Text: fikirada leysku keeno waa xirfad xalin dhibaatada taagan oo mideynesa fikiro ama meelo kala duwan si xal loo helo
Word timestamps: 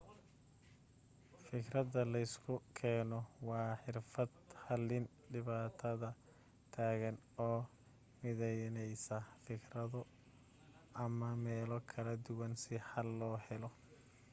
fikirada 1.45 2.01
leysku 2.13 2.53
keeno 2.77 3.19
waa 3.49 3.71
xirfad 3.83 4.31
xalin 4.63 5.05
dhibaatada 5.31 6.09
taagan 6.73 7.17
oo 7.47 7.59
mideynesa 8.21 9.17
fikiro 9.43 10.01
ama 11.05 11.29
meelo 11.43 11.77
kala 11.91 12.13
duwan 12.25 12.53
si 12.63 12.75
xal 12.87 13.07
loo 13.19 13.37
helo 13.45 13.69